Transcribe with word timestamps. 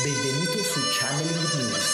Benvenuto 0.00 0.56
su 0.56 0.80
Channeling 0.88 1.52
News, 1.52 1.84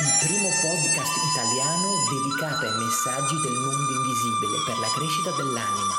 il 0.00 0.26
primo 0.26 0.48
podcast 0.64 1.12
italiano 1.28 1.92
dedicato 2.08 2.64
ai 2.64 2.72
messaggi 2.72 3.36
del 3.42 3.52
mondo 3.52 3.92
invisibile 4.00 4.64
per 4.64 4.78
la 4.80 4.88
crescita 4.96 5.30
dell'anima, 5.36 5.92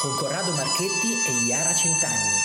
con 0.00 0.16
Corrado 0.16 0.50
Marchetti 0.52 1.12
e 1.28 1.44
Iara 1.44 1.74
Centanni. 1.74 2.40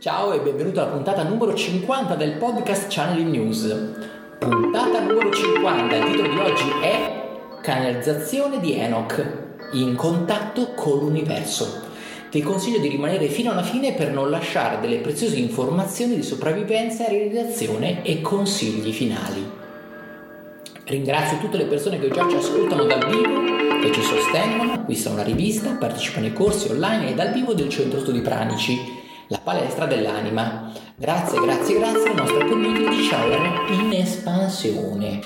Ciao 0.00 0.32
e 0.32 0.40
benvenuto 0.40 0.80
alla 0.80 0.92
puntata 0.92 1.24
numero 1.24 1.54
50 1.54 2.14
del 2.14 2.38
podcast 2.38 2.86
Channeling 2.88 3.32
News. 3.32 3.66
Puntata 4.38 5.00
numero 5.00 5.30
50, 5.30 5.94
il 5.94 6.04
titolo 6.06 6.28
di 6.28 6.38
oggi 6.38 6.70
è 6.80 7.58
Canalizzazione 7.60 8.58
di 8.60 8.78
Enoch, 8.78 9.68
in 9.72 9.94
contatto 9.94 10.72
con 10.72 11.00
l'universo. 11.00 11.89
Ti 12.30 12.42
consiglio 12.42 12.78
di 12.78 12.86
rimanere 12.86 13.26
fino 13.26 13.50
alla 13.50 13.64
fine 13.64 13.92
per 13.92 14.12
non 14.12 14.30
lasciare 14.30 14.78
delle 14.78 14.98
preziose 14.98 15.34
informazioni 15.36 16.14
di 16.14 16.22
sopravvivenza, 16.22 17.08
realizzazione 17.08 18.04
e 18.04 18.20
consigli 18.20 18.92
finali. 18.92 19.50
Ringrazio 20.84 21.38
tutte 21.38 21.56
le 21.56 21.64
persone 21.64 21.98
che 21.98 22.08
già 22.08 22.28
ci 22.28 22.36
ascoltano 22.36 22.84
dal 22.84 23.04
vivo, 23.08 23.80
che 23.80 23.90
ci 23.90 24.02
sostengono, 24.02 24.74
acquistano 24.74 25.16
la 25.16 25.24
rivista, 25.24 25.74
partecipano 25.74 26.26
ai 26.26 26.32
corsi 26.32 26.70
online 26.70 27.10
e 27.10 27.14
dal 27.14 27.32
vivo 27.32 27.52
del 27.52 27.68
Centro 27.68 27.98
Studi 27.98 28.20
Pranici, 28.20 28.78
la 29.26 29.40
palestra 29.42 29.86
dell'anima. 29.86 30.70
Grazie, 30.94 31.40
grazie, 31.40 31.78
grazie 31.78 32.10
alla 32.10 32.22
nostra 32.22 32.44
community 32.44 33.02
Shower 33.02 33.70
in 33.70 33.92
espansione. 33.92 35.20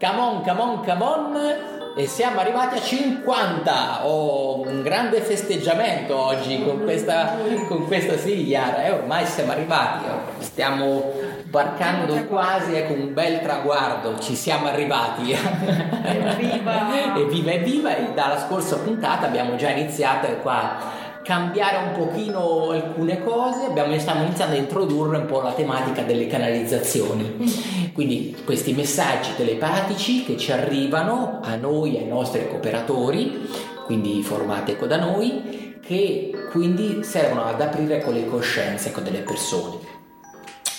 Come 0.00 0.18
on, 0.18 0.42
come 0.42 0.60
on, 0.60 0.84
come 0.84 1.04
on! 1.04 1.71
E 1.94 2.06
siamo 2.06 2.40
arrivati 2.40 2.78
a 2.78 2.80
50 2.80 4.06
oh, 4.06 4.66
un 4.66 4.82
grande 4.82 5.20
festeggiamento 5.20 6.16
oggi 6.16 6.62
con 6.64 6.82
questa, 6.82 7.36
con 7.68 7.86
questa 7.86 8.14
Chiara 8.14 8.84
eh, 8.84 8.90
ormai 8.92 9.26
siamo 9.26 9.52
arrivati 9.52 10.04
oh. 10.06 10.42
stiamo 10.42 11.12
barcando 11.52 12.24
quasi 12.24 12.74
ecco 12.74 12.94
un 12.94 13.12
bel 13.12 13.42
traguardo. 13.42 14.18
Ci 14.18 14.34
siamo 14.34 14.68
arrivati. 14.68 15.32
Evviva! 15.32 17.14
Evviva 17.20 17.50
evviva. 17.52 17.94
E 17.94 18.12
dalla 18.14 18.38
scorsa 18.38 18.78
puntata 18.78 19.26
abbiamo 19.26 19.54
già 19.56 19.68
iniziato 19.68 20.26
qua 20.38 21.00
cambiare 21.22 21.76
un 21.76 21.92
pochino 21.92 22.70
alcune 22.70 23.22
cose, 23.22 23.66
abbiamo, 23.66 23.96
stiamo 23.98 24.24
iniziando 24.24 24.54
a 24.54 24.58
introdurre 24.58 25.18
un 25.18 25.26
po' 25.26 25.40
la 25.40 25.52
tematica 25.52 26.02
delle 26.02 26.26
canalizzazioni. 26.26 27.90
Quindi 27.92 28.36
questi 28.44 28.72
messaggi 28.72 29.34
telepatici 29.36 30.24
che 30.24 30.36
ci 30.36 30.52
arrivano 30.52 31.40
a 31.42 31.54
noi, 31.56 31.96
ai 31.96 32.06
nostri 32.06 32.48
cooperatori, 32.48 33.48
quindi 33.84 34.22
formati 34.22 34.72
ecco 34.72 34.86
da 34.86 34.98
noi, 34.98 35.80
che 35.84 36.30
quindi 36.50 37.02
servono 37.02 37.44
ad 37.44 37.60
aprire 37.60 38.00
con 38.02 38.14
le 38.14 38.26
coscienze 38.26 38.88
ecco, 38.88 39.00
delle 39.00 39.20
persone. 39.20 40.00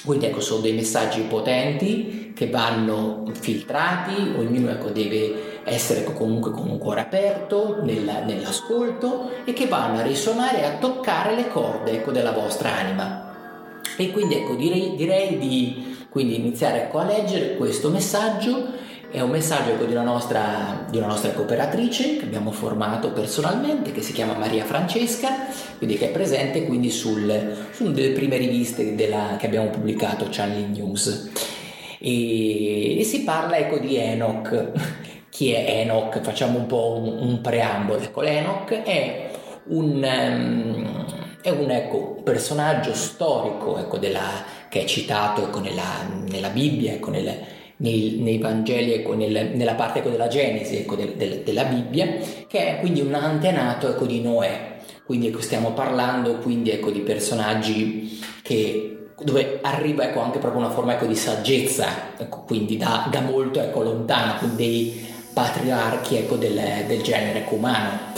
Quindi 0.04 0.26
ecco, 0.26 0.42
sono 0.42 0.62
dei 0.62 0.74
messaggi 0.74 1.22
potenti 1.22 2.34
che 2.36 2.50
vanno 2.50 3.24
filtrati, 3.32 4.34
ognuno 4.38 4.72
ecco, 4.72 4.90
deve 4.90 5.53
essere 5.66 6.04
comunque 6.04 6.52
con 6.52 6.70
un 6.70 6.78
cuore 6.78 7.02
aperto 7.02 7.80
nella, 7.84 8.22
nell'ascolto 8.22 9.32
e 9.46 9.54
che 9.54 9.68
vanno 9.68 10.00
a 10.00 10.04
risuonare 10.04 10.62
e 10.62 10.66
a 10.66 10.78
toccare 10.78 11.36
le 11.36 11.48
corde 11.48 11.92
ecco, 11.92 12.12
della 12.12 12.32
vostra 12.32 12.74
anima. 12.74 13.32
E 13.96 14.12
quindi 14.12 14.36
ecco, 14.36 14.56
direi, 14.56 14.96
direi 14.96 15.38
di 15.38 15.96
iniziare 16.16 16.84
ecco, 16.84 17.00
a 17.00 17.06
leggere 17.06 17.56
questo 17.56 17.90
messaggio 17.90 18.82
è 19.14 19.22
un 19.22 19.30
messaggio 19.30 19.74
ecco, 19.74 19.86
di, 19.86 19.92
una 19.92 20.02
nostra, 20.02 20.88
di, 20.90 20.98
una 20.98 21.06
nostra, 21.06 21.32
cooperatrice 21.34 22.18
che 22.18 22.24
abbiamo 22.24 22.52
formato 22.52 23.12
personalmente, 23.12 23.92
che 23.92 24.02
si 24.02 24.12
chiama 24.12 24.34
Maria 24.34 24.66
Francesca, 24.66 25.46
quindi 25.78 25.98
che 25.98 26.08
è 26.10 26.12
presente 26.12 26.66
quindi 26.66 26.90
sul, 26.90 27.68
su 27.70 27.84
una 27.84 27.94
delle 27.94 28.14
prime 28.14 28.38
riviste 28.38 28.96
della, 28.96 29.36
che 29.38 29.46
abbiamo 29.46 29.70
pubblicato, 29.70 30.26
Channeling 30.32 30.76
News. 30.76 31.30
E, 32.00 33.00
e, 33.00 33.04
si 33.04 33.22
parla 33.24 33.58
ecco, 33.58 33.78
di 33.78 33.98
Enoch. 33.98 34.72
Chi 35.34 35.52
è 35.52 35.80
Enoch? 35.82 36.22
Facciamo 36.22 36.60
un 36.60 36.68
po' 36.68 37.00
un, 37.02 37.28
un 37.28 37.42
preambolo. 37.42 38.00
Ecco, 38.00 38.22
l'Enoch 38.22 38.72
è 38.84 39.32
un, 39.70 39.96
um, 40.04 41.06
è 41.42 41.50
un 41.50 41.72
ecco, 41.72 42.22
personaggio 42.24 42.94
storico 42.94 43.80
ecco, 43.80 43.98
della, 43.98 44.30
che 44.70 44.82
è 44.82 44.86
citato 44.86 45.42
ecco, 45.42 45.60
nella, 45.60 46.08
nella 46.30 46.50
Bibbia, 46.50 46.92
ecco, 46.92 47.10
nel, 47.10 47.36
nei, 47.78 48.20
nei 48.20 48.38
Vangeli, 48.38 48.94
ecco, 48.94 49.16
nel, 49.16 49.54
nella 49.56 49.74
parte 49.74 50.00
ecco, 50.00 50.10
della 50.10 50.28
Genesi 50.28 50.86
del, 50.86 51.14
del, 51.16 51.42
della 51.44 51.64
Bibbia, 51.64 52.16
che 52.48 52.68
è 52.68 52.80
quindi 52.80 53.02
un 53.02 53.16
antenato 53.16 53.88
di 54.06 54.22
Noè. 54.22 54.76
Quindi 55.04 55.36
stiamo 55.40 55.72
parlando 55.72 56.38
quindi, 56.38 56.80
di 56.80 57.00
personaggi 57.00 58.22
che, 58.44 59.08
dove 59.20 59.58
arriva 59.64 60.04
ecco, 60.04 60.20
anche 60.20 60.38
proprio 60.38 60.62
una 60.62 60.70
forma 60.70 60.94
ecco, 60.94 61.08
di 61.08 61.16
saggezza, 61.16 62.14
ecco, 62.20 62.44
quindi 62.44 62.78
da, 62.78 63.08
da 63.10 63.22
molto 63.22 63.60
ecco, 63.60 63.82
lontano, 63.82 64.38
dei 64.54 65.10
patriarchi 65.34 66.18
ecco, 66.18 66.36
del, 66.36 66.86
del 66.88 67.02
genere 67.02 67.46
umano. 67.50 68.12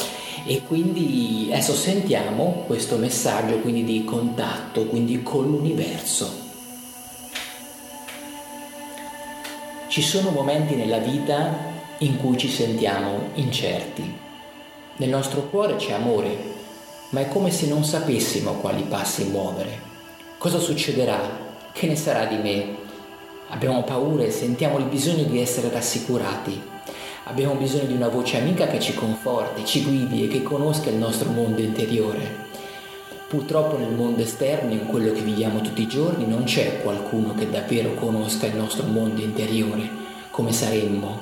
E 0.46 0.62
quindi 0.62 1.50
adesso 1.52 1.74
sentiamo 1.74 2.64
questo 2.68 2.98
messaggio 2.98 3.60
quindi 3.60 3.84
di 3.84 4.04
contatto 4.04 4.86
quindi 4.86 5.24
con 5.24 5.46
l'universo. 5.46 6.44
Ci 9.88 10.02
sono 10.02 10.30
momenti 10.30 10.76
nella 10.76 10.98
vita 10.98 11.74
in 12.00 12.18
cui 12.18 12.38
ci 12.38 12.50
sentiamo 12.50 13.30
incerti. 13.36 14.24
Nel 14.98 15.10
nostro 15.10 15.44
cuore 15.50 15.78
c'è 15.78 15.94
amore, 15.94 16.38
ma 17.10 17.22
è 17.22 17.28
come 17.28 17.50
se 17.50 17.68
non 17.68 17.84
sapessimo 17.84 18.54
quali 18.56 18.84
passi 18.84 19.24
muovere. 19.26 19.80
Cosa 20.38 20.60
succederà? 20.60 21.18
Che 21.72 21.88
ne 21.88 21.96
sarà 21.96 22.26
di 22.26 22.38
me? 22.38 22.76
Abbiamo 23.50 23.84
paura 23.84 24.24
e 24.24 24.32
sentiamo 24.32 24.78
il 24.80 24.86
bisogno 24.86 25.24
di 25.24 25.40
essere 25.40 25.70
rassicurati. 25.70 26.74
Abbiamo 27.28 27.56
bisogno 27.56 27.86
di 27.86 27.94
una 27.94 28.08
voce 28.08 28.38
amica 28.38 28.68
che 28.68 28.80
ci 28.80 28.94
conforti, 28.94 29.66
ci 29.66 29.84
guidi 29.84 30.24
e 30.24 30.28
che 30.28 30.44
conosca 30.44 30.92
il 30.92 30.98
nostro 30.98 31.32
mondo 31.32 31.60
interiore. 31.60 32.44
Purtroppo 33.28 33.80
nel 33.80 33.94
mondo 33.94 34.22
esterno, 34.22 34.72
in 34.74 34.86
quello 34.86 35.12
che 35.12 35.22
viviamo 35.22 35.60
tutti 35.62 35.82
i 35.82 35.88
giorni, 35.88 36.28
non 36.28 36.44
c'è 36.44 36.84
qualcuno 36.84 37.34
che 37.34 37.50
davvero 37.50 37.96
conosca 37.96 38.46
il 38.46 38.56
nostro 38.56 38.86
mondo 38.86 39.22
interiore, 39.22 39.90
come 40.30 40.54
saremmo, 40.54 41.20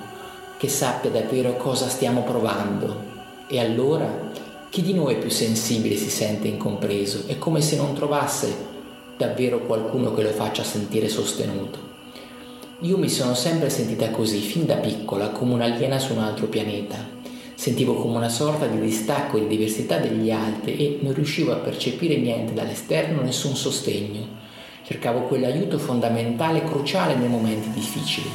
che 0.58 0.68
sappia 0.68 1.09
davvero 1.09 1.56
cosa 1.56 1.88
stiamo 1.88 2.24
provando. 2.24 3.12
E 3.47 3.62
allora, 3.62 4.30
chi 4.70 4.81
di 4.81 4.94
noi 4.94 5.18
più 5.18 5.30
sensibile 5.30 5.96
si 5.96 6.09
sente 6.09 6.50
incompreso? 6.50 7.24
È 7.28 7.38
come 7.38 7.62
se 7.62 7.78
non 7.78 7.94
trovasse 7.94 8.53
davvero 9.16 9.59
qualcuno 9.59 10.14
che 10.14 10.24
lo 10.24 10.31
faccia 10.31 10.64
sentire 10.64 11.08
sostenuto. 11.08 11.93
Io 12.84 12.98
mi 12.98 13.08
sono 13.08 13.34
sempre 13.34 13.70
sentita 13.70 14.10
così, 14.10 14.40
fin 14.40 14.66
da 14.66 14.76
piccola, 14.76 15.30
come 15.30 15.54
un'aliena 15.54 15.98
su 16.00 16.12
un 16.12 16.20
altro 16.20 16.48
pianeta 16.48 16.98
Sentivo 17.56 17.94
come 17.94 18.18
una 18.18 18.28
sorta 18.28 18.66
di 18.66 18.78
distacco 18.78 19.38
e 19.38 19.42
di 19.42 19.48
diversità 19.48 20.00
degli 20.00 20.30
altri 20.32 20.76
e 20.76 21.00
non 21.02 21.14
riuscivo 21.14 21.54
a 21.54 21.60
percepire 21.60 22.18
niente 22.18 22.52
dall'esterno, 22.52 23.22
nessun 23.22 23.56
sostegno. 23.56 24.28
Cercavo 24.84 25.22
quell'aiuto 25.22 25.80
fondamentale 25.80 26.58
e 26.58 26.66
cruciale 26.66 27.16
nei 27.16 27.30
momenti 27.30 27.70
difficili. 27.70 28.30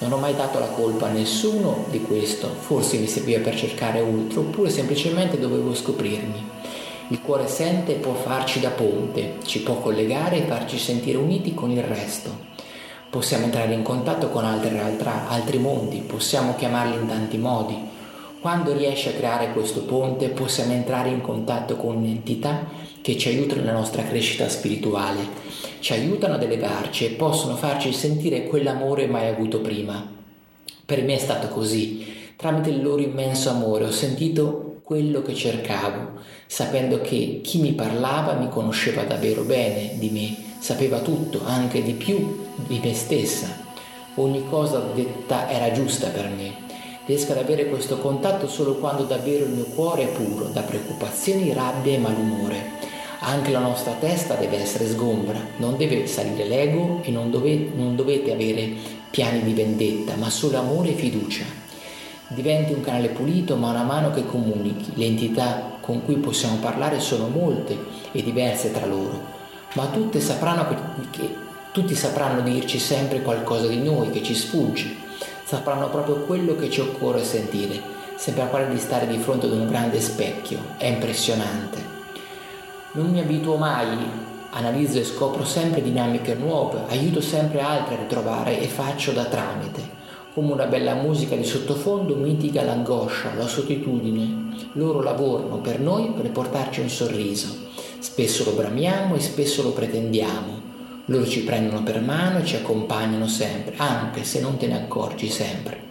Non 0.00 0.12
ho 0.12 0.18
mai 0.18 0.34
dato 0.34 0.58
la 0.58 0.66
colpa 0.66 1.06
a 1.06 1.12
nessuno 1.12 1.86
di 1.90 2.02
questo, 2.02 2.48
forse 2.48 2.98
mi 2.98 3.06
serviva 3.06 3.40
per 3.40 3.56
cercare 3.56 4.02
oltre, 4.02 4.40
oppure 4.40 4.68
semplicemente 4.68 5.38
dovevo 5.38 5.74
scoprirmi. 5.74 6.44
Il 7.08 7.22
cuore 7.22 7.48
sente 7.48 7.92
e 7.92 7.98
può 7.98 8.12
farci 8.12 8.60
da 8.60 8.70
ponte, 8.72 9.36
ci 9.46 9.62
può 9.62 9.76
collegare 9.76 10.36
e 10.36 10.46
farci 10.46 10.76
sentire 10.76 11.16
uniti 11.16 11.54
con 11.54 11.70
il 11.70 11.82
resto. 11.82 12.49
Possiamo 13.10 13.46
entrare 13.46 13.74
in 13.74 13.82
contatto 13.82 14.28
con 14.28 14.44
altre 14.44 14.70
realtà, 14.70 15.28
altri 15.28 15.58
mondi, 15.58 15.98
possiamo 15.98 16.54
chiamarli 16.54 16.94
in 16.94 17.08
tanti 17.08 17.38
modi, 17.38 17.76
quando 18.40 18.72
riesci 18.72 19.08
a 19.08 19.12
creare 19.14 19.52
questo 19.52 19.82
ponte 19.82 20.28
possiamo 20.28 20.74
entrare 20.74 21.08
in 21.08 21.20
contatto 21.20 21.74
con 21.74 22.04
entità 22.04 22.68
che 23.02 23.18
ci 23.18 23.26
aiutano 23.26 23.62
nella 23.62 23.72
nostra 23.72 24.04
crescita 24.04 24.48
spirituale, 24.48 25.26
ci 25.80 25.92
aiutano 25.92 26.34
ad 26.34 26.42
elevarci 26.44 27.04
e 27.04 27.10
possono 27.10 27.56
farci 27.56 27.92
sentire 27.92 28.44
quell'amore 28.44 29.08
mai 29.08 29.26
avuto 29.26 29.60
prima. 29.60 30.06
Per 30.86 31.02
me 31.02 31.14
è 31.14 31.18
stato 31.18 31.48
così, 31.48 32.06
tramite 32.36 32.70
il 32.70 32.80
loro 32.80 33.02
immenso 33.02 33.50
amore 33.50 33.86
ho 33.86 33.90
sentito 33.90 34.82
quello 34.84 35.20
che 35.22 35.34
cercavo, 35.34 36.12
sapendo 36.46 37.00
che 37.00 37.40
chi 37.42 37.58
mi 37.60 37.72
parlava 37.72 38.34
mi 38.34 38.48
conosceva 38.48 39.02
davvero 39.02 39.42
bene 39.42 39.98
di 39.98 40.10
me, 40.10 40.36
sapeva 40.60 41.00
tutto, 41.00 41.42
anche 41.44 41.82
di 41.82 41.94
più 41.94 42.48
di 42.66 42.80
me 42.82 42.94
stessa. 42.94 43.48
Ogni 44.14 44.46
cosa 44.48 44.78
detta 44.94 45.48
era 45.50 45.72
giusta 45.72 46.08
per 46.08 46.28
me 46.28 46.68
riesco 47.10 47.32
ad 47.32 47.38
avere 47.38 47.66
questo 47.66 47.98
contatto 47.98 48.46
solo 48.46 48.76
quando 48.76 49.02
davvero 49.02 49.44
il 49.44 49.50
mio 49.50 49.64
cuore 49.64 50.04
è 50.04 50.12
puro 50.12 50.44
da 50.44 50.60
preoccupazioni, 50.60 51.52
rabbia 51.52 51.94
e 51.94 51.98
malumore. 51.98 52.78
Anche 53.22 53.50
la 53.50 53.58
nostra 53.58 53.94
testa 53.98 54.34
deve 54.34 54.60
essere 54.60 54.88
sgombra, 54.88 55.38
non 55.56 55.76
deve 55.76 56.06
salire 56.06 56.46
l'ego 56.46 57.00
e 57.02 57.10
non, 57.10 57.30
dove, 57.32 57.72
non 57.74 57.96
dovete 57.96 58.32
avere 58.32 58.72
piani 59.10 59.42
di 59.42 59.52
vendetta, 59.52 60.14
ma 60.14 60.30
solo 60.30 60.58
amore 60.58 60.90
e 60.90 60.94
fiducia. 60.94 61.44
Diventi 62.28 62.72
un 62.72 62.80
canale 62.80 63.08
pulito, 63.08 63.56
mano 63.56 63.78
a 63.78 63.82
mano 63.82 64.12
che 64.12 64.24
comunichi 64.24 64.92
le 64.94 65.06
entità 65.06 65.78
con 65.80 66.04
cui 66.04 66.14
possiamo 66.16 66.58
parlare 66.58 67.00
sono 67.00 67.26
molte 67.26 67.76
e 68.12 68.22
diverse 68.22 68.70
tra 68.70 68.86
loro, 68.86 69.20
ma 69.74 69.86
tutte 69.86 70.20
sapranno 70.20 70.68
che, 71.10 71.34
tutti 71.72 71.94
sapranno 71.94 72.40
dirci 72.40 72.78
sempre 72.78 73.22
qualcosa 73.22 73.66
di 73.66 73.82
noi 73.82 74.10
che 74.10 74.22
ci 74.22 74.34
sfugge, 74.34 74.94
sapranno 75.44 75.88
proprio 75.88 76.16
quello 76.24 76.56
che 76.56 76.70
ci 76.70 76.80
occorre 76.80 77.24
sentire. 77.24 77.98
Sembra 78.16 78.46
quasi 78.46 78.72
di 78.72 78.78
stare 78.78 79.06
di 79.06 79.18
fronte 79.18 79.46
ad 79.46 79.52
un 79.52 79.66
grande 79.66 80.00
specchio, 80.00 80.58
è 80.76 80.86
impressionante. 80.86 81.78
Non 82.92 83.10
mi 83.10 83.20
abituo 83.20 83.56
mai, 83.56 83.96
analizzo 84.50 84.98
e 84.98 85.04
scopro 85.04 85.44
sempre 85.44 85.80
dinamiche 85.80 86.34
nuove, 86.34 86.80
aiuto 86.88 87.20
sempre 87.20 87.60
altri 87.60 87.94
a 87.94 87.98
ritrovare 87.98 88.60
e 88.60 88.66
faccio 88.66 89.12
da 89.12 89.24
tramite 89.24 89.98
come 90.32 90.52
una 90.52 90.66
bella 90.66 90.94
musica 90.94 91.34
di 91.34 91.44
sottofondo 91.44 92.14
mitiga 92.14 92.62
l'angoscia, 92.62 93.34
la 93.34 93.48
solitudine. 93.48 94.68
Loro 94.74 95.02
lavorano 95.02 95.58
per 95.58 95.80
noi 95.80 96.12
per 96.12 96.30
portarci 96.30 96.80
un 96.80 96.88
sorriso. 96.88 97.48
Spesso 97.98 98.44
lo 98.44 98.52
bramiamo 98.52 99.16
e 99.16 99.20
spesso 99.20 99.62
lo 99.62 99.72
pretendiamo. 99.72 100.59
Loro 101.10 101.26
ci 101.26 101.42
prendono 101.42 101.82
per 101.82 102.00
mano 102.00 102.38
e 102.38 102.44
ci 102.44 102.54
accompagnano 102.54 103.26
sempre, 103.26 103.74
anche 103.78 104.22
se 104.22 104.38
non 104.38 104.56
te 104.58 104.68
ne 104.68 104.76
accorgi 104.76 105.28
sempre. 105.28 105.88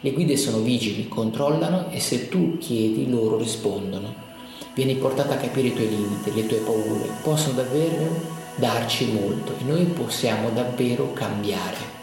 Le 0.00 0.12
guide 0.12 0.34
sono 0.38 0.60
vigili, 0.60 1.08
controllano 1.08 1.90
e 1.90 2.00
se 2.00 2.30
tu 2.30 2.56
chiedi 2.56 3.10
loro 3.10 3.36
rispondono. 3.36 4.14
Vieni 4.74 4.94
portata 4.94 5.34
a 5.34 5.36
capire 5.36 5.68
i 5.68 5.74
tuoi 5.74 5.90
limiti, 5.90 6.32
le 6.34 6.46
tue 6.46 6.56
paure, 6.60 7.06
possono 7.22 7.56
davvero 7.56 8.18
darci 8.54 9.12
molto 9.12 9.54
e 9.60 9.64
noi 9.64 9.84
possiamo 9.84 10.48
davvero 10.48 11.12
cambiare. 11.12 12.00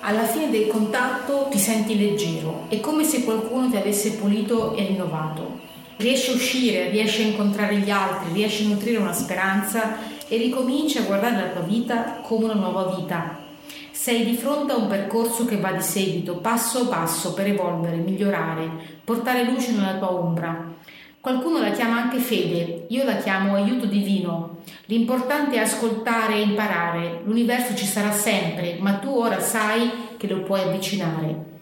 Alla 0.00 0.24
fine 0.24 0.48
del 0.48 0.68
contatto 0.68 1.48
ti 1.50 1.58
senti 1.58 1.98
leggero, 1.98 2.64
è 2.70 2.80
come 2.80 3.04
se 3.04 3.24
qualcuno 3.24 3.68
ti 3.68 3.76
avesse 3.76 4.12
pulito 4.12 4.74
e 4.74 4.86
rinnovato. 4.86 5.64
Riesci 5.98 6.30
a 6.30 6.34
uscire, 6.34 6.88
riesci 6.88 7.22
a 7.22 7.26
incontrare 7.26 7.76
gli 7.76 7.90
altri, 7.90 8.32
riesci 8.32 8.64
a 8.64 8.68
nutrire 8.68 8.98
una 8.98 9.12
speranza 9.12 10.14
e 10.28 10.36
ricominci 10.36 10.98
a 10.98 11.02
guardare 11.02 11.36
la 11.36 11.52
tua 11.52 11.62
vita 11.62 12.20
come 12.22 12.44
una 12.44 12.54
nuova 12.54 12.94
vita. 12.96 13.44
Sei 13.90 14.24
di 14.24 14.36
fronte 14.36 14.72
a 14.72 14.76
un 14.76 14.88
percorso 14.88 15.44
che 15.44 15.56
va 15.56 15.72
di 15.72 15.82
seguito, 15.82 16.36
passo 16.36 16.88
passo, 16.88 17.34
per 17.34 17.46
evolvere, 17.46 17.96
migliorare, 17.96 18.70
portare 19.02 19.44
luce 19.44 19.72
nella 19.72 19.96
tua 19.96 20.12
ombra. 20.12 20.74
Qualcuno 21.20 21.58
la 21.58 21.70
chiama 21.70 22.02
anche 22.02 22.18
fede, 22.18 22.86
io 22.88 23.04
la 23.04 23.16
chiamo 23.16 23.54
aiuto 23.54 23.86
divino. 23.86 24.58
L'importante 24.84 25.56
è 25.56 25.58
ascoltare 25.58 26.34
e 26.34 26.42
imparare. 26.42 27.22
L'universo 27.24 27.74
ci 27.74 27.84
sarà 27.84 28.12
sempre, 28.12 28.76
ma 28.78 28.94
tu 28.94 29.08
ora 29.08 29.40
sai 29.40 29.90
che 30.16 30.28
lo 30.28 30.42
puoi 30.42 30.60
avvicinare. 30.60 31.54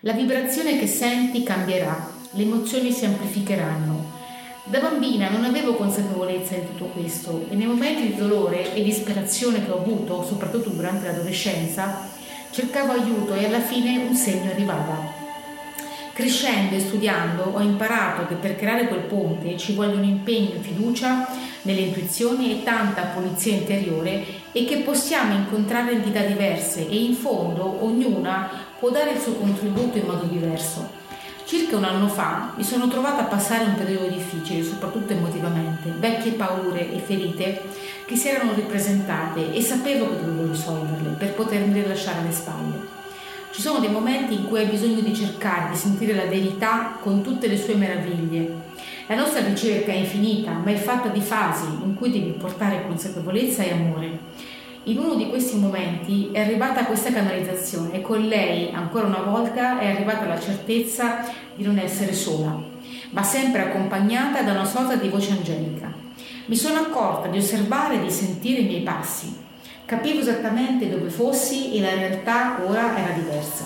La 0.00 0.12
vibrazione 0.12 0.78
che 0.78 0.86
senti 0.86 1.42
cambierà, 1.42 2.08
le 2.30 2.42
emozioni 2.42 2.92
si 2.92 3.04
amplificheranno. 3.04 4.19
Da 4.70 4.78
bambina 4.78 5.28
non 5.28 5.42
avevo 5.42 5.74
consapevolezza 5.74 6.54
di 6.54 6.64
tutto 6.64 6.84
questo 6.84 7.44
e 7.50 7.56
nei 7.56 7.66
momenti 7.66 8.02
di 8.02 8.14
dolore 8.14 8.72
e 8.72 8.84
disperazione 8.84 9.64
che 9.64 9.70
ho 9.72 9.80
avuto, 9.80 10.24
soprattutto 10.24 10.68
durante 10.68 11.06
l'adolescenza, 11.06 12.08
cercavo 12.52 12.92
aiuto 12.92 13.34
e 13.34 13.46
alla 13.46 13.58
fine 13.58 13.98
un 13.98 14.14
segno 14.14 14.48
arrivava. 14.48 15.12
Crescendo 16.12 16.76
e 16.76 16.80
studiando 16.80 17.50
ho 17.52 17.60
imparato 17.60 18.28
che 18.28 18.36
per 18.36 18.54
creare 18.54 18.86
quel 18.86 19.00
ponte 19.00 19.56
ci 19.56 19.74
un 19.74 20.04
impegno 20.04 20.54
e 20.54 20.60
fiducia 20.60 21.26
nelle 21.62 21.80
intuizioni 21.80 22.52
e 22.52 22.62
tanta 22.62 23.06
pulizia 23.06 23.54
interiore 23.54 24.24
e 24.52 24.64
che 24.66 24.82
possiamo 24.82 25.34
incontrare 25.34 25.94
entità 25.94 26.20
diverse 26.20 26.88
e 26.88 26.94
in 26.94 27.14
fondo 27.14 27.84
ognuna 27.84 28.48
può 28.78 28.90
dare 28.90 29.14
il 29.14 29.20
suo 29.20 29.32
contributo 29.32 29.98
in 29.98 30.06
modo 30.06 30.26
diverso. 30.26 30.99
Circa 31.50 31.78
un 31.78 31.82
anno 31.82 32.06
fa 32.06 32.52
mi 32.54 32.62
sono 32.62 32.86
trovata 32.86 33.22
a 33.22 33.24
passare 33.24 33.64
un 33.64 33.74
periodo 33.74 34.06
difficile, 34.06 34.62
soprattutto 34.62 35.14
emotivamente, 35.14 35.92
vecchie 35.98 36.34
paure 36.34 36.92
e 36.92 37.00
ferite 37.00 37.60
che 38.06 38.14
si 38.14 38.28
erano 38.28 38.52
ripresentate 38.54 39.52
e 39.52 39.60
sapevo 39.60 40.10
che 40.10 40.24
dovevo 40.24 40.52
risolverle 40.52 41.16
per 41.18 41.34
potermi 41.34 41.82
rilasciare 41.82 42.20
alle 42.20 42.30
spalle. 42.30 42.78
Ci 43.50 43.60
sono 43.62 43.80
dei 43.80 43.90
momenti 43.90 44.34
in 44.34 44.46
cui 44.46 44.60
hai 44.60 44.66
bisogno 44.66 45.00
di 45.00 45.12
cercare 45.12 45.72
di 45.72 45.76
sentire 45.76 46.14
la 46.14 46.26
verità 46.26 46.96
con 47.00 47.20
tutte 47.20 47.48
le 47.48 47.58
sue 47.58 47.74
meraviglie. 47.74 48.54
La 49.08 49.16
nostra 49.16 49.44
ricerca 49.44 49.90
è 49.90 49.96
infinita, 49.96 50.52
ma 50.52 50.70
è 50.70 50.76
fatta 50.76 51.08
di 51.08 51.20
fasi 51.20 51.66
in 51.66 51.96
cui 51.96 52.12
devi 52.12 52.30
portare 52.30 52.86
consapevolezza 52.86 53.64
e 53.64 53.72
amore. 53.72 54.18
In 54.84 54.98
uno 54.98 55.14
di 55.14 55.28
questi 55.28 55.56
momenti 55.56 56.30
è 56.32 56.40
arrivata 56.40 56.86
questa 56.86 57.12
canalizzazione 57.12 57.94
e 57.94 58.00
con 58.00 58.20
lei, 58.20 58.70
ancora 58.72 59.06
una 59.06 59.22
volta, 59.22 59.78
è 59.78 59.90
arrivata 59.90 60.26
la 60.26 60.40
certezza 60.40 61.24
di 61.54 61.64
non 61.64 61.78
essere 61.78 62.14
sola, 62.14 62.58
ma 63.10 63.22
sempre 63.22 63.62
accompagnata 63.62 64.42
da 64.42 64.52
una 64.52 64.64
sorta 64.64 64.96
di 64.96 65.08
voce 65.08 65.32
angelica. 65.32 65.92
Mi 66.46 66.56
sono 66.56 66.80
accorta 66.80 67.28
di 67.28 67.38
osservare 67.38 67.96
e 67.96 68.02
di 68.02 68.10
sentire 68.10 68.60
i 68.60 68.66
miei 68.66 68.82
passi, 68.82 69.48
Capivo 69.90 70.20
esattamente 70.20 70.88
dove 70.88 71.10
fossi 71.10 71.74
e 71.74 71.80
la 71.80 71.92
realtà 71.92 72.60
ora 72.64 72.96
era 72.96 73.12
diversa. 73.12 73.64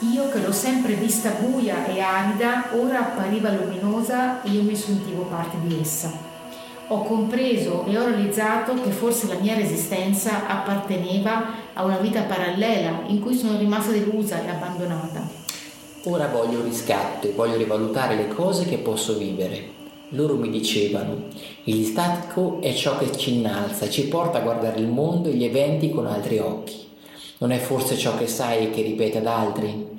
Io 0.00 0.28
che 0.28 0.40
l'ho 0.40 0.50
sempre 0.50 0.94
vista 0.94 1.30
buia 1.30 1.86
e 1.86 2.00
arida, 2.00 2.70
ora 2.72 2.98
appariva 2.98 3.52
luminosa 3.52 4.42
e 4.42 4.50
io 4.50 4.62
mi 4.62 4.74
sentivo 4.74 5.22
parte 5.26 5.56
di 5.62 5.78
essa. 5.80 6.33
Ho 6.94 7.02
compreso 7.02 7.86
e 7.86 7.98
ho 7.98 8.06
realizzato 8.06 8.74
che 8.74 8.90
forse 8.90 9.26
la 9.26 9.40
mia 9.40 9.56
resistenza 9.56 10.46
apparteneva 10.46 11.72
a 11.72 11.82
una 11.82 11.96
vita 11.96 12.22
parallela 12.22 13.00
in 13.08 13.20
cui 13.20 13.34
sono 13.34 13.58
rimasta 13.58 13.90
delusa 13.90 14.40
e 14.40 14.48
abbandonata. 14.48 15.28
Ora 16.04 16.28
voglio 16.28 16.62
riscatto 16.62 17.26
e 17.26 17.32
voglio 17.32 17.56
rivalutare 17.56 18.14
le 18.14 18.28
cose 18.28 18.64
che 18.66 18.76
posso 18.76 19.16
vivere. 19.16 19.72
Loro 20.10 20.36
mi 20.36 20.48
dicevano, 20.48 21.24
il 21.64 21.74
distacco 21.78 22.60
è 22.60 22.72
ciò 22.72 22.96
che 22.96 23.10
ci 23.16 23.38
innalza, 23.38 23.90
ci 23.90 24.06
porta 24.06 24.38
a 24.38 24.42
guardare 24.42 24.78
il 24.78 24.86
mondo 24.86 25.28
e 25.28 25.34
gli 25.34 25.44
eventi 25.44 25.90
con 25.90 26.06
altri 26.06 26.38
occhi. 26.38 26.86
Non 27.38 27.50
è 27.50 27.58
forse 27.58 27.98
ciò 27.98 28.16
che 28.16 28.28
sai 28.28 28.66
e 28.66 28.70
che 28.70 28.82
ripete 28.82 29.18
ad 29.18 29.26
altri? 29.26 29.98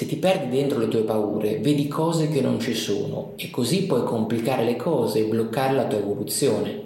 Se 0.00 0.06
ti 0.06 0.16
perdi 0.16 0.56
dentro 0.56 0.78
le 0.78 0.88
tue 0.88 1.02
paure, 1.02 1.58
vedi 1.58 1.86
cose 1.86 2.30
che 2.30 2.40
non 2.40 2.58
ci 2.58 2.72
sono 2.72 3.34
e 3.36 3.50
così 3.50 3.82
puoi 3.82 4.02
complicare 4.02 4.64
le 4.64 4.76
cose 4.76 5.18
e 5.18 5.24
bloccare 5.24 5.74
la 5.74 5.84
tua 5.84 5.98
evoluzione. 5.98 6.84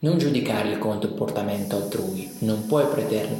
Non 0.00 0.18
giudicare 0.18 0.70
il 0.70 0.78
comportamento 0.78 1.76
altrui, 1.76 2.28
non 2.40 2.66
puoi 2.66 2.86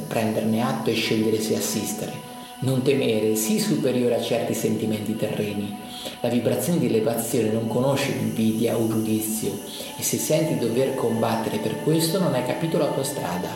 prenderne 0.07 0.63
atto 0.63 0.91
e 0.91 0.93
scegliere 0.93 1.41
se 1.41 1.57
assistere. 1.57 2.13
Non 2.59 2.83
temere, 2.83 3.35
sii 3.35 3.59
superiore 3.59 4.15
a 4.15 4.21
certi 4.21 4.53
sentimenti 4.53 5.17
terreni. 5.17 5.75
La 6.21 6.29
vibrazione 6.29 6.79
di 6.79 6.85
elevazione 6.85 7.51
non 7.51 7.67
conosce 7.67 8.13
invidia 8.13 8.77
o 8.77 8.87
giudizio 8.87 9.51
e 9.99 10.03
se 10.03 10.15
senti 10.15 10.57
dover 10.57 10.95
combattere 10.95 11.57
per 11.57 11.83
questo 11.83 12.17
non 12.19 12.33
hai 12.33 12.45
capito 12.45 12.77
la 12.77 12.87
tua 12.87 13.03
strada. 13.03 13.49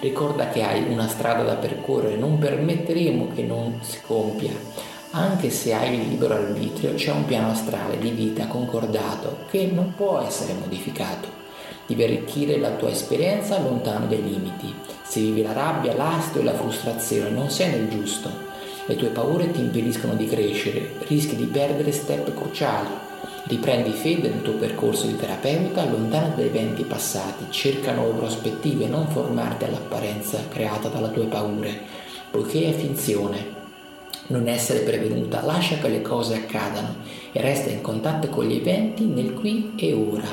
Ricorda 0.00 0.50
che 0.50 0.62
hai 0.62 0.82
una 0.92 1.08
strada 1.08 1.44
da 1.44 1.54
percorrere, 1.54 2.16
non 2.16 2.36
permetteremo 2.36 3.28
che 3.34 3.42
non 3.42 3.78
si 3.80 3.98
compia. 4.06 4.87
Anche 5.10 5.48
se 5.48 5.72
hai 5.72 5.94
il 5.94 6.08
libero 6.08 6.34
arbitrio, 6.34 6.92
c'è 6.92 7.10
un 7.10 7.24
piano 7.24 7.52
astrale 7.52 7.98
di 7.98 8.10
vita 8.10 8.46
concordato 8.46 9.38
che 9.50 9.70
non 9.72 9.94
può 9.96 10.18
essere 10.18 10.52
modificato. 10.52 11.28
Devi 11.86 12.02
arricchire 12.02 12.58
la 12.58 12.72
tua 12.72 12.90
esperienza 12.90 13.58
lontano 13.58 14.06
dai 14.06 14.22
limiti. 14.22 14.74
Se 15.02 15.20
vivi 15.20 15.42
la 15.42 15.54
rabbia, 15.54 15.94
l'astio 15.94 16.42
e 16.42 16.44
la 16.44 16.52
frustrazione, 16.52 17.30
non 17.30 17.48
sei 17.48 17.70
nel 17.70 17.88
giusto. 17.88 18.30
Le 18.84 18.96
tue 18.96 19.08
paure 19.08 19.50
ti 19.50 19.60
impediscono 19.60 20.12
di 20.12 20.26
crescere, 20.26 20.96
rischi 21.06 21.36
di 21.36 21.46
perdere 21.46 21.90
step 21.90 22.34
cruciali. 22.34 22.88
Riprendi 23.44 23.92
fede 23.92 24.28
nel 24.28 24.42
tuo 24.42 24.54
percorso 24.54 25.06
di 25.06 25.16
terapeuta, 25.16 25.80
allontana 25.80 26.34
dai 26.34 26.48
eventi 26.48 26.84
passati, 26.84 27.46
cerca 27.48 27.92
nuove 27.92 28.18
prospettive, 28.18 28.86
non 28.86 29.08
formarti 29.08 29.64
all'apparenza 29.64 30.38
creata 30.48 30.88
dalle 30.88 31.12
tue 31.12 31.24
paure, 31.24 31.80
poiché 32.30 32.68
è 32.68 32.72
finzione. 32.72 33.57
Non 34.30 34.46
essere 34.46 34.80
prevenuta, 34.80 35.42
lascia 35.42 35.78
che 35.78 35.88
le 35.88 36.02
cose 36.02 36.34
accadano 36.34 36.96
e 37.32 37.40
resta 37.40 37.70
in 37.70 37.80
contatto 37.80 38.28
con 38.28 38.44
gli 38.44 38.56
eventi 38.56 39.04
nel 39.04 39.32
qui 39.32 39.72
e 39.76 39.94
ora. 39.94 40.28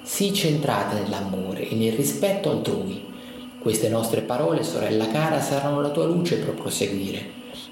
Sii 0.00 0.32
centrata 0.32 0.94
nell'amore 0.94 1.68
e 1.68 1.74
nel 1.74 1.92
rispetto 1.92 2.50
altrui. 2.50 3.04
Queste 3.58 3.88
nostre 3.88 4.20
parole, 4.20 4.62
sorella 4.62 5.08
cara, 5.08 5.40
saranno 5.40 5.80
la 5.80 5.90
tua 5.90 6.04
luce 6.04 6.36
per 6.36 6.54
proseguire. 6.54 7.18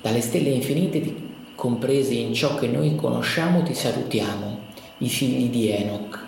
Dalle 0.03 0.21
stelle 0.21 0.51
infinite, 0.51 1.15
comprese 1.55 2.15
in 2.15 2.35
ciò 2.35 2.57
che 2.57 2.67
noi 2.67 2.97
conosciamo, 2.97 3.63
ti 3.63 3.75
salutiamo, 3.75 4.59
i 4.99 5.09
figli 5.09 5.51
di 5.51 5.71
Enoch. 5.71 6.19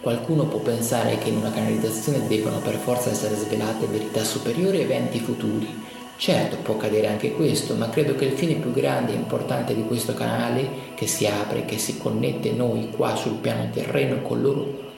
Qualcuno 0.00 0.46
può 0.46 0.60
pensare 0.60 1.18
che 1.18 1.30
in 1.30 1.38
una 1.38 1.50
canalizzazione 1.50 2.28
debbano 2.28 2.58
per 2.60 2.76
forza 2.76 3.10
essere 3.10 3.34
svelate 3.34 3.86
verità 3.86 4.22
superiori 4.22 4.78
e 4.78 4.82
eventi 4.82 5.18
futuri. 5.18 5.66
Certo, 6.22 6.58
può 6.58 6.74
accadere 6.74 7.08
anche 7.08 7.32
questo, 7.32 7.74
ma 7.74 7.90
credo 7.90 8.14
che 8.14 8.26
il 8.26 8.38
fine 8.38 8.54
più 8.54 8.70
grande 8.70 9.10
e 9.10 9.16
importante 9.16 9.74
di 9.74 9.82
questo 9.82 10.14
canale, 10.14 10.68
che 10.94 11.08
si 11.08 11.26
apre, 11.26 11.64
che 11.64 11.78
si 11.78 11.98
connette 11.98 12.52
noi 12.52 12.90
qua 12.90 13.16
sul 13.16 13.38
piano 13.38 13.68
terreno 13.72 14.22
con 14.22 14.40
loro 14.40 14.90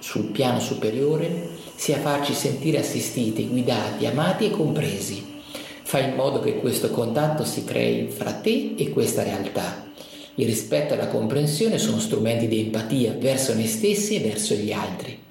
sul 0.00 0.24
piano 0.24 0.58
superiore 0.58 1.48
sia 1.76 1.98
farci 1.98 2.34
sentire 2.34 2.80
assistiti, 2.80 3.46
guidati, 3.46 4.04
amati 4.06 4.46
e 4.46 4.50
compresi. 4.50 5.42
Fai 5.84 6.08
in 6.08 6.16
modo 6.16 6.40
che 6.40 6.56
questo 6.56 6.90
contatto 6.90 7.44
si 7.44 7.62
crei 7.62 8.08
fra 8.08 8.32
te 8.32 8.74
e 8.76 8.90
questa 8.90 9.22
realtà. 9.22 9.86
Il 10.34 10.46
rispetto 10.46 10.94
e 10.94 10.96
la 10.96 11.06
comprensione 11.06 11.78
sono 11.78 12.00
strumenti 12.00 12.48
di 12.48 12.58
empatia 12.58 13.14
verso 13.16 13.54
noi 13.54 13.68
stessi 13.68 14.16
e 14.16 14.28
verso 14.28 14.54
gli 14.54 14.72
altri. 14.72 15.23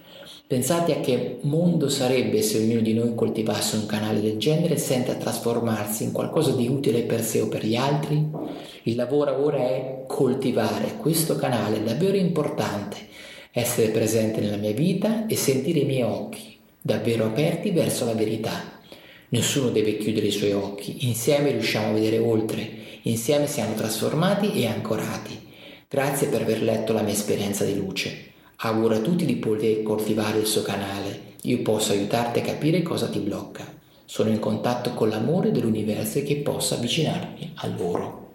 Pensate 0.53 0.95
a 0.95 1.00
che 1.00 1.39
mondo 1.41 1.89
sarebbe 1.89 2.43
se 2.43 2.60
ognuno 2.60 2.81
di 2.81 2.93
noi 2.93 3.15
coltivasse 3.15 3.75
un 3.75 3.88
canale 3.88 4.22
del 4.22 4.38
genere 4.38 4.77
senza 4.77 5.15
trasformarsi 5.15 6.03
in 6.03 6.12
qualcosa 6.12 6.51
di 6.51 6.67
utile 6.67 7.01
per 7.01 7.24
sé 7.24 7.41
o 7.41 7.48
per 7.48 7.65
gli 7.65 7.75
altri? 7.75 8.24
Il 8.83 8.95
lavoro 8.95 9.43
ora 9.43 9.57
è 9.57 10.03
coltivare 10.05 10.98
questo 10.98 11.36
canale 11.38 11.83
davvero 11.83 12.17
importante, 12.17 12.98
essere 13.50 13.88
presente 13.88 14.41
nella 14.41 14.57
mia 14.57 14.74
vita 14.74 15.25
e 15.25 15.36
sentire 15.36 15.79
i 15.79 15.86
miei 15.86 16.03
occhi 16.03 16.60
davvero 16.79 17.25
aperti 17.25 17.72
verso 17.72 18.05
la 18.05 18.13
verità. 18.13 18.79
Nessuno 19.29 19.69
deve 19.69 19.98
chiudere 19.98 20.27
i 20.27 20.31
suoi 20.31 20.51
occhi, 20.51 21.07
insieme 21.07 21.50
riusciamo 21.50 21.88
a 21.88 21.93
vedere 21.93 22.19
oltre, 22.19 22.69
insieme 23.01 23.48
siamo 23.48 23.74
trasformati 23.74 24.53
e 24.53 24.67
ancorati. 24.67 25.36
Grazie 25.89 26.27
per 26.27 26.41
aver 26.41 26.62
letto 26.62 26.93
la 26.93 27.01
mia 27.01 27.13
esperienza 27.13 27.65
di 27.65 27.75
luce. 27.75 28.32
Auguro 28.65 28.96
a 28.96 29.00
tutti 29.00 29.25
di 29.25 29.36
poter 29.36 29.84
coltivare 29.84 30.39
il 30.39 30.46
suo 30.46 30.62
canale. 30.62 31.34
Io 31.41 31.62
posso 31.63 31.91
aiutarti 31.91 32.39
a 32.39 32.43
capire 32.43 32.82
cosa 32.82 33.10
ti 33.10 33.20
blocca. 33.20 33.65
Sono 34.05 34.29
in 34.29 34.39
contatto 34.39 34.91
con 34.91 35.10
l'amore 35.10 35.51
dell'universo 35.51 36.20
e 36.20 36.24
che 36.24 36.38
possa 36.38 36.75
avvicinarmi 36.75 37.51
a 37.55 37.67
loro. 37.67 38.32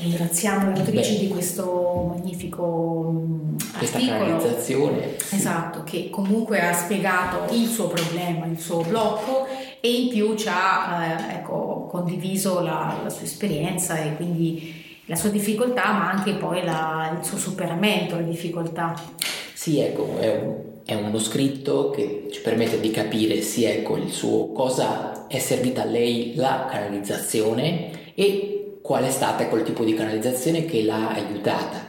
Ringraziamo 0.00 0.72
le 0.72 0.78
autrici 0.78 1.18
di 1.18 1.28
questo 1.28 2.14
magnifico 2.16 3.10
mm, 3.12 3.56
Questa 3.76 3.98
articolo. 3.98 4.18
canalizzazione. 4.18 5.16
Esatto, 5.18 5.82
che 5.84 6.08
comunque 6.08 6.60
ha 6.60 6.72
spiegato 6.72 7.52
il 7.54 7.66
suo 7.66 7.88
problema, 7.88 8.46
il 8.46 8.58
suo 8.58 8.80
blocco 8.80 9.46
e 9.80 9.92
in 9.92 10.08
più 10.08 10.36
ci 10.36 10.48
ha 10.48 11.04
eh, 11.04 11.34
ecco, 11.34 11.86
condiviso 11.90 12.60
la, 12.60 12.96
la 13.02 13.10
sua 13.10 13.24
esperienza 13.24 14.02
e 14.02 14.16
quindi 14.16 14.86
la 15.08 15.16
sua 15.16 15.30
difficoltà, 15.30 15.92
ma 15.92 16.10
anche 16.10 16.34
poi 16.34 16.62
la, 16.64 17.16
il 17.18 17.24
suo 17.24 17.38
superamento, 17.38 18.16
le 18.16 18.26
difficoltà. 18.26 18.94
Sì, 19.54 19.80
ecco, 19.80 20.18
è, 20.18 20.36
un, 20.36 20.56
è, 20.84 20.94
uno 20.94 21.18
scritto 21.18 21.90
che 21.90 22.28
ci 22.30 22.40
permette 22.40 22.78
di 22.78 22.90
capire 22.90 23.40
sì, 23.40 23.64
ecco, 23.64 23.96
il 23.96 24.10
suo 24.10 24.52
cosa 24.52 25.26
è 25.26 25.38
servita 25.38 25.82
a 25.82 25.86
lei 25.86 26.34
la 26.36 26.68
canalizzazione 26.70 28.12
e 28.14 28.78
qual 28.82 29.04
è 29.04 29.10
stata 29.10 29.48
quel 29.48 29.62
tipo 29.62 29.82
di 29.82 29.94
canalizzazione 29.94 30.66
che 30.66 30.82
l'ha 30.82 31.08
aiutata. 31.08 31.88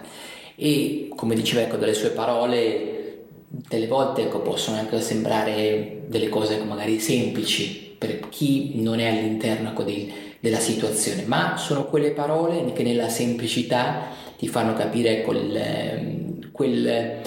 E 0.55 1.09
come 1.13 1.35
diceva 1.35 1.61
ecco, 1.61 1.75
dalle 1.75 1.93
sue 1.93 2.09
parole, 2.09 3.25
delle 3.47 3.87
volte 3.87 4.23
ecco, 4.23 4.39
possono 4.39 4.77
anche 4.77 5.01
sembrare 5.01 6.03
delle 6.07 6.29
cose 6.29 6.55
ecco, 6.55 6.65
magari 6.65 6.99
semplici 6.99 7.95
per 7.97 8.29
chi 8.29 8.81
non 8.81 8.99
è 8.99 9.07
all'interno 9.07 9.71
ecco, 9.71 9.83
dei 9.83 10.28
della 10.39 10.59
situazione, 10.59 11.23
ma 11.23 11.57
sono 11.57 11.85
quelle 11.85 12.11
parole 12.11 12.71
che 12.73 12.83
nella 12.83 13.09
semplicità 13.09 14.07
ti 14.37 14.47
fanno 14.47 14.73
capire 14.73 15.21
quel, 15.21 15.55
ehm, 15.55 16.51
quel, 16.51 17.21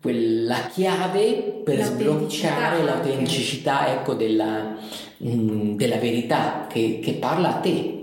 quella 0.00 0.66
chiave 0.72 1.60
per 1.64 1.82
sbloccare 1.82 2.82
l'autenticità 2.82 3.92
ecco, 3.92 4.14
della, 4.14 4.76
mm, 5.24 5.76
della, 5.76 5.96
verità 5.96 6.66
che, 6.68 6.98
che, 7.00 7.12
parla 7.14 7.56
a 7.56 7.60
te. 7.60 7.98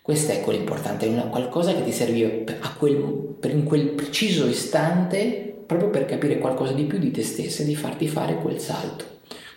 Questo 0.00 0.32
è 0.32 0.40
quello 0.40 0.60
importante, 0.60 1.06
è 1.06 1.08
una, 1.08 1.22
qualcosa 1.22 1.74
che 1.74 1.84
ti 1.84 1.92
serviva 1.92 2.28
a 2.60 2.74
quel, 2.74 3.36
in 3.44 3.64
quel 3.64 3.88
preciso 3.88 4.46
istante 4.46 5.52
proprio 5.66 5.90
per 5.90 6.04
capire 6.04 6.38
qualcosa 6.38 6.72
di 6.72 6.84
più 6.84 6.98
di 6.98 7.10
te 7.10 7.22
stessa 7.22 7.62
e 7.62 7.66
di 7.66 7.74
farti 7.74 8.06
fare 8.06 8.36
quel 8.36 8.60
salto. 8.60 9.04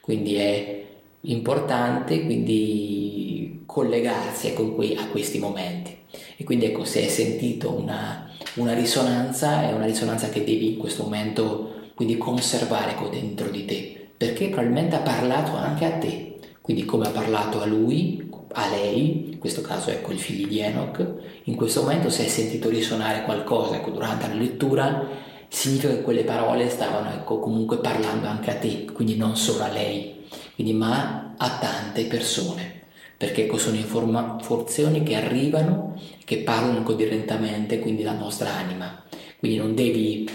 Quindi 0.02 0.36
è 0.36 0.84
importante, 1.22 2.24
quindi 2.24 3.25
collegarsi 3.66 4.48
ecco, 4.48 4.76
a 4.98 5.08
questi 5.08 5.40
momenti. 5.40 5.98
E 6.38 6.44
quindi 6.44 6.66
ecco, 6.66 6.84
se 6.84 7.02
hai 7.02 7.10
sentito 7.10 7.72
una, 7.72 8.30
una, 8.56 8.74
risonanza, 8.74 9.64
è 9.64 9.74
una 9.74 9.86
risonanza 9.86 10.30
che 10.30 10.44
devi 10.44 10.74
in 10.74 10.78
questo 10.78 11.04
momento 11.04 11.74
quindi 11.96 12.18
conservare 12.18 12.92
ecco, 12.92 13.08
dentro 13.08 13.50
di 13.50 13.66
te, 13.66 14.10
perché 14.16 14.48
probabilmente 14.48 14.96
ha 14.96 15.00
parlato 15.00 15.56
anche 15.56 15.86
a 15.86 15.92
te. 15.98 16.38
Quindi 16.62 16.86
come 16.86 17.08
ha 17.08 17.12
parlato 17.12 17.62
a 17.62 17.66
lui, 17.66 18.30
a 18.54 18.70
lei, 18.70 19.34
in 19.34 19.40
questo 19.40 19.62
caso 19.62 19.92
ecco 19.92 20.12
il 20.12 20.20
figlio 20.20 20.48
di 20.48 20.60
Enoch, 20.60 21.06
in 21.44 21.56
questo 21.56 21.82
momento 21.82 22.10
se 22.10 22.24
hai 22.24 22.30
sentito 22.30 22.70
risonare 22.70 23.24
qualcosa 23.24 23.76
ecco, 23.76 23.92
durante 23.92 24.28
la 24.28 24.34
lettura, 24.34 25.08
significa 25.48 25.94
che 25.94 26.02
quelle 26.02 26.24
parole 26.24 26.70
stavano 26.70 27.12
ecco, 27.12 27.40
comunque 27.40 27.78
parlando 27.78 28.28
anche 28.28 28.52
a 28.52 28.56
te, 28.56 28.86
quindi 28.92 29.16
non 29.16 29.38
solo 29.38 29.64
a 29.64 29.70
lei, 29.70 30.26
quindi, 30.56 30.74
ma 30.74 31.36
a 31.38 31.58
tante 31.60 32.06
persone 32.06 32.75
perché 33.18 33.50
sono 33.58 33.78
informazioni 33.78 35.04
che 35.04 35.16
arrivano, 35.16 36.00
che 36.26 36.38
parlano 36.38 36.84
direttamente 36.94 37.80
quindi 37.80 38.04
la 38.04 38.18
nostra 38.18 38.54
anima. 38.54 39.04
Quindi 39.40 39.58
non 39.58 39.76
devi, 39.76 40.30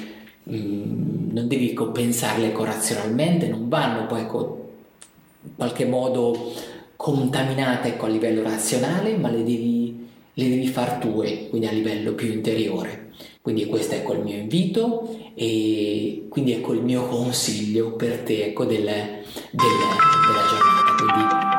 mm, 0.50 1.30
non 1.32 1.46
devi 1.46 1.76
pensarle 1.92 2.52
razionalmente, 2.56 3.48
non 3.48 3.68
vanno 3.68 4.06
poi 4.06 4.20
ecco, 4.22 4.70
in 5.42 5.54
qualche 5.56 5.84
modo 5.84 6.52
contaminate 6.96 7.88
ecco, 7.88 8.06
a 8.06 8.08
livello 8.08 8.42
razionale, 8.42 9.16
ma 9.16 9.30
le 9.30 9.42
devi, 9.42 10.08
le 10.34 10.48
devi 10.48 10.66
far 10.66 10.98
tue, 10.98 11.48
quindi 11.48 11.66
a 11.66 11.72
livello 11.72 12.12
più 12.12 12.32
interiore. 12.32 13.08
Quindi 13.42 13.66
questo 13.66 13.94
ecco 13.94 14.12
il 14.12 14.20
mio 14.20 14.36
invito 14.36 15.18
e 15.34 16.26
quindi 16.28 16.52
ecco 16.52 16.74
il 16.74 16.82
mio 16.82 17.06
consiglio 17.06 17.92
per 17.92 18.18
te 18.20 18.44
ecco, 18.44 18.64
del, 18.64 18.84
del, 18.84 18.84
della 19.50 20.46
giornata. 20.48 20.94
Quindi 20.98 21.49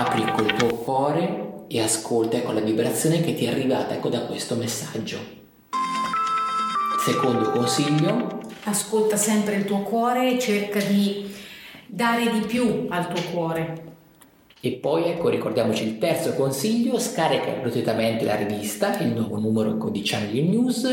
apri 0.00 0.24
col 0.32 0.54
tuo 0.54 0.68
cuore 0.76 1.64
e 1.68 1.80
ascolta 1.80 2.40
con 2.40 2.54
la 2.54 2.60
vibrazione 2.60 3.20
che 3.20 3.34
ti 3.34 3.44
è 3.44 3.50
arrivata 3.50 3.94
ecco, 3.94 4.08
da 4.08 4.20
questo 4.20 4.54
messaggio. 4.54 5.18
Secondo 7.04 7.50
consiglio. 7.50 8.38
Ascolta 8.64 9.16
sempre 9.16 9.56
il 9.56 9.64
tuo 9.64 9.80
cuore 9.80 10.32
e 10.32 10.38
cerca 10.38 10.80
di 10.80 11.30
dare 11.86 12.30
di 12.30 12.40
più 12.40 12.86
al 12.88 13.12
tuo 13.12 13.22
cuore. 13.30 13.88
E 14.60 14.72
poi 14.72 15.04
ecco, 15.04 15.28
ricordiamoci 15.28 15.84
il 15.84 15.98
terzo 15.98 16.34
consiglio, 16.34 16.98
scarica 16.98 17.52
gratuitamente 17.52 18.24
la 18.24 18.36
rivista, 18.36 18.98
il 18.98 19.08
nuovo 19.08 19.38
numero 19.38 19.70
ecco, 19.70 19.90
di 19.90 20.02
Channel 20.02 20.44
News. 20.44 20.88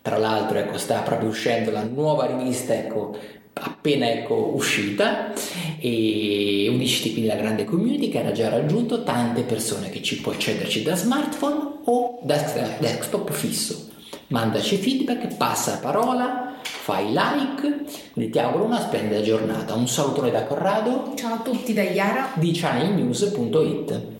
Tra 0.00 0.16
l'altro 0.16 0.58
ecco, 0.58 0.78
sta 0.78 1.00
proprio 1.00 1.28
uscendo 1.28 1.70
la 1.70 1.84
nuova 1.84 2.26
rivista 2.26 2.74
ecco, 2.74 3.16
appena 3.52 4.10
ecco, 4.10 4.52
uscita 4.54 5.32
e 5.80 6.68
unisciti 6.70 7.12
quindi 7.12 7.30
alla 7.30 7.40
grande 7.40 7.64
community 7.64 8.08
che 8.08 8.18
era 8.18 8.32
già 8.32 8.48
raggiunto 8.48 9.02
tante 9.02 9.42
persone 9.42 9.90
che 9.90 10.02
ci 10.02 10.20
può 10.20 10.32
accederci 10.32 10.82
da 10.82 10.96
smartphone 10.96 11.80
o 11.84 12.18
da 12.22 12.36
desktop 12.78 13.30
fisso. 13.32 13.86
Mandaci 14.28 14.76
feedback, 14.76 15.36
passa 15.36 15.72
la 15.72 15.78
parola, 15.78 16.58
fai 16.62 17.06
like, 17.08 17.84
quindi 18.12 18.30
ti 18.30 18.38
auguro 18.38 18.64
una 18.64 18.80
splendida 18.80 19.22
giornata. 19.22 19.74
Un 19.74 19.88
salutone 19.88 20.30
da 20.30 20.44
Corrado. 20.44 21.14
Ciao 21.16 21.34
a 21.34 21.38
tutti 21.38 21.72
da 21.72 21.82
Iara 21.82 22.32
di 22.34 22.52
channelnews.it. 22.52 24.17